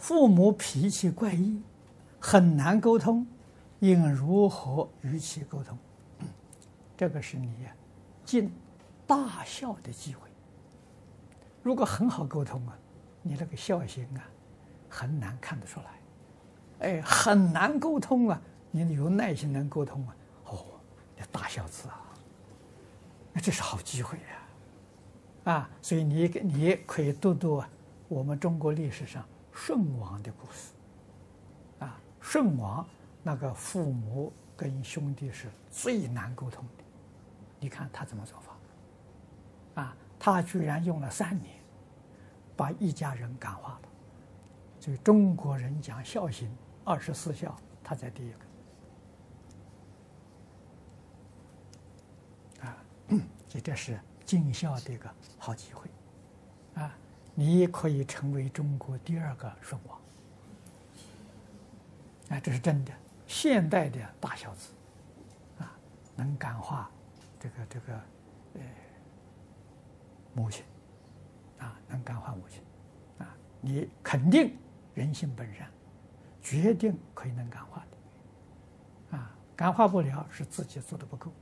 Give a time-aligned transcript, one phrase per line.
[0.00, 1.60] 父母脾气怪异，
[2.18, 3.26] 很难沟通，
[3.80, 5.76] 应如何与其沟通？
[6.96, 7.54] 这个是你
[8.24, 8.50] 尽
[9.06, 10.20] 大孝的机会。
[11.62, 12.76] 如果很好沟通啊，
[13.20, 14.24] 你那个孝心啊，
[14.88, 16.88] 很难看得出来。
[16.88, 18.40] 哎，很难沟通啊，
[18.70, 20.64] 你有耐心能沟通啊，哦，
[21.14, 22.00] 你大孝子啊，
[23.34, 24.16] 那这是好机会
[25.44, 27.62] 呀，啊，所以你你可以读读
[28.08, 29.22] 我们中国历史上。
[29.54, 30.72] 舜王的故事，
[31.80, 32.86] 啊，舜王
[33.22, 36.84] 那个父母跟兄弟是最难沟通的，
[37.58, 38.56] 你看他怎么做法？
[39.82, 41.60] 啊，他居然用了三年，
[42.56, 43.88] 把一家人感化了。
[44.80, 46.50] 所以中国人讲孝行，
[46.84, 48.38] 二十四孝，他在第一个，
[52.66, 52.76] 啊，
[53.48, 55.08] 这这是尽孝的一个
[55.38, 55.90] 好机会，
[56.74, 56.96] 啊。
[57.40, 59.98] 你可以成为中国第二个舜王，
[62.28, 62.92] 啊，这是真的，
[63.26, 64.74] 现代的大孝子，
[65.58, 65.72] 啊，
[66.14, 66.90] 能感化
[67.38, 67.94] 这个这个
[68.56, 68.60] 呃
[70.34, 70.62] 母亲，
[71.58, 72.62] 啊，能感化母亲，
[73.16, 74.54] 啊，你肯定
[74.92, 75.66] 人性本善，
[76.42, 81.32] 决定可以能感化的，啊，感化不了是自己做的不够。